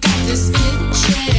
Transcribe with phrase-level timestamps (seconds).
[0.00, 1.37] got this itching.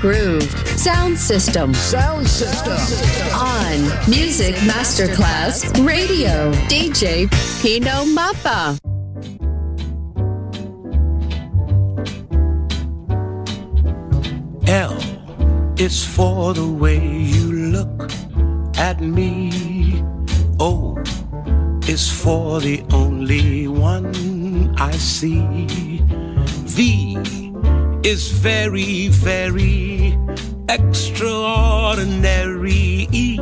[0.00, 0.50] Groove.
[0.78, 1.74] Sound System.
[1.74, 2.72] Sound System.
[3.34, 6.50] On Music Masterclass Radio.
[6.68, 7.28] DJ
[7.60, 8.78] Pino Mappa.
[14.66, 14.96] L
[15.78, 18.10] is for the way you look
[18.78, 20.02] at me.
[20.58, 20.96] O
[21.86, 26.00] is for the only one I see.
[26.64, 27.18] V
[28.02, 29.79] is very, very
[32.24, 33.08] extraordinary.
[33.12, 33.38] E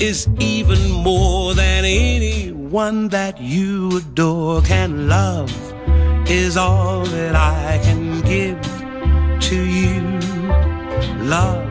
[0.00, 5.50] is even more than anyone that you adore can love,
[6.28, 8.60] is all that I can give
[9.40, 10.00] to you.
[11.24, 11.66] Love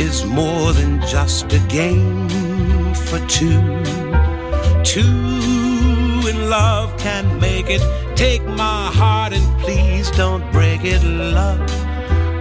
[0.00, 2.28] is more than just a game
[2.94, 3.60] for two.
[4.82, 7.82] Two in love can make it.
[8.16, 11.02] Take my heart and please don't break it.
[11.04, 11.87] Love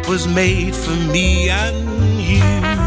[0.08, 2.87] was made for me and you.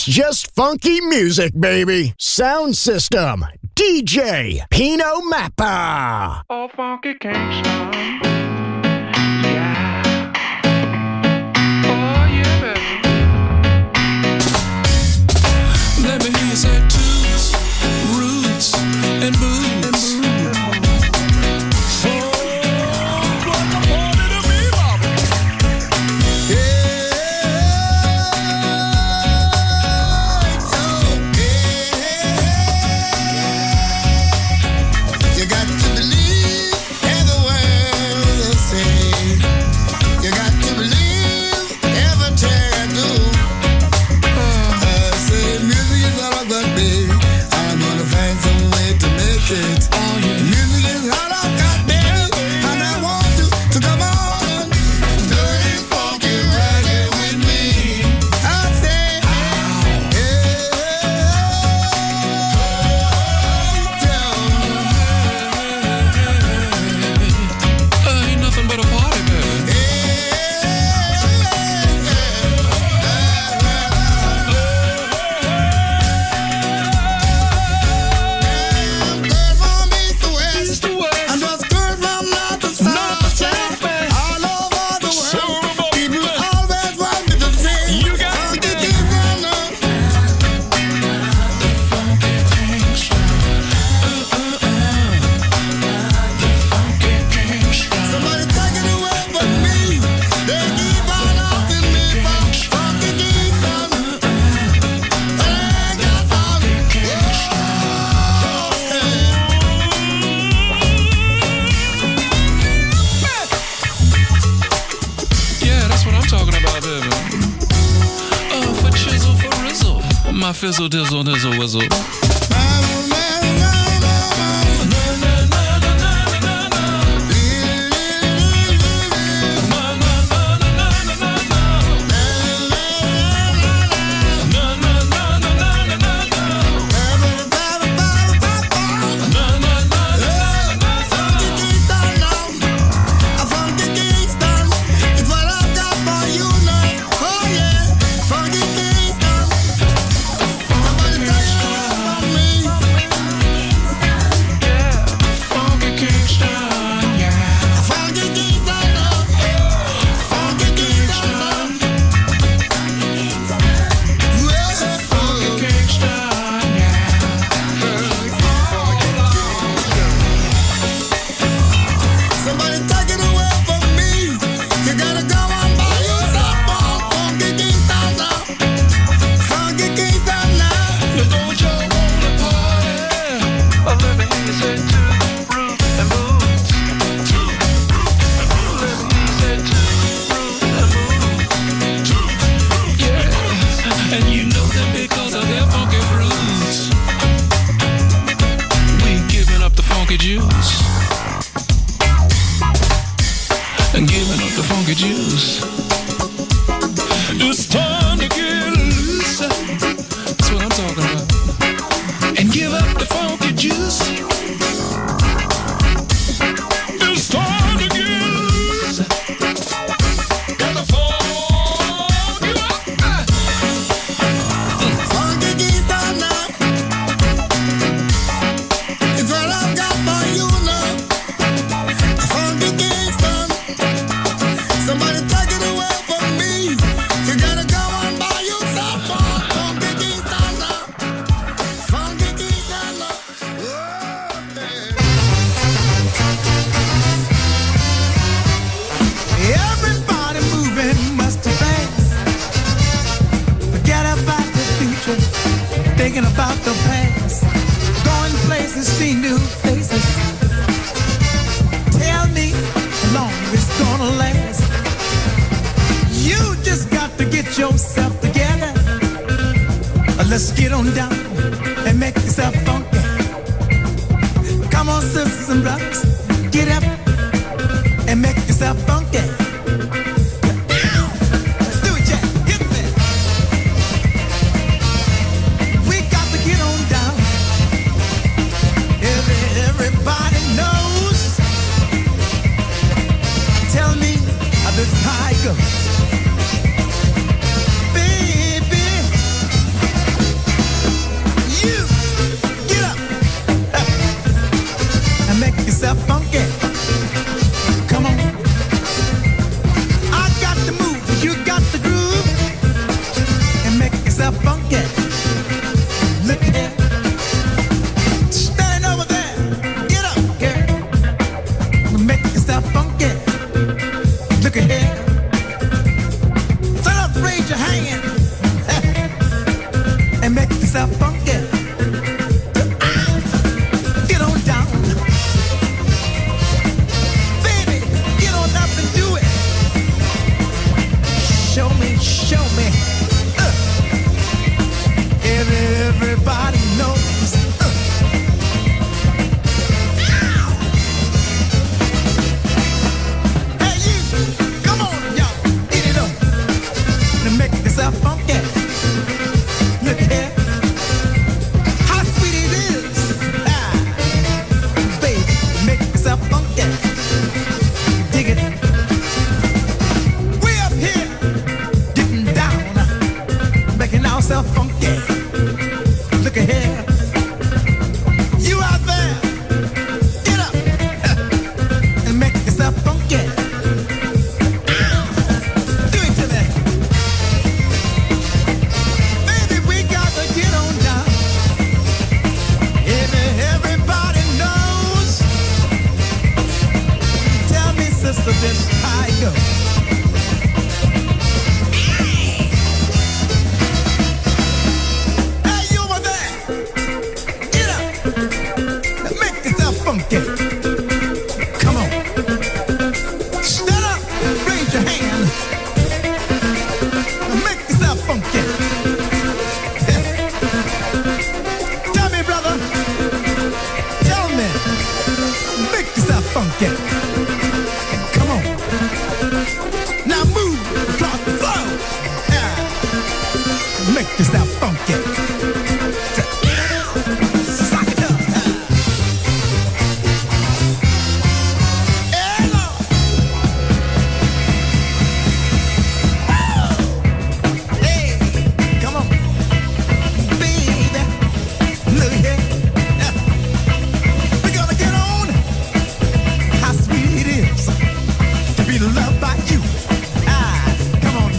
[0.00, 2.14] It's just funky music, baby.
[2.16, 3.44] Sound system,
[3.74, 6.42] DJ, Pino Mappa.
[6.48, 8.39] All funky Kingston.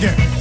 [0.02, 0.41] Come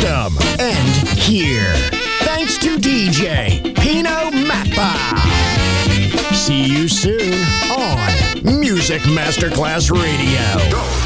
[0.00, 0.29] Sound